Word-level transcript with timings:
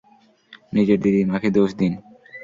নিজের 0.73 0.99
দিদিমাকে 1.01 1.49
দোষ 1.51 1.69
দিন। 1.75 1.93